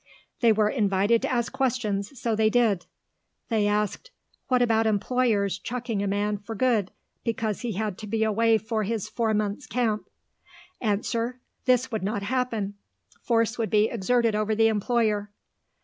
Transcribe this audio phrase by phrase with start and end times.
[0.39, 2.87] They were invited to ask questions, so they did.
[3.49, 4.09] They asked,
[4.47, 6.89] What about employers chucking a man for good
[7.23, 10.09] because he had to be away for his four months camp?
[10.81, 12.73] Answer: This would not happen;
[13.21, 15.29] force would be exerted over the employer.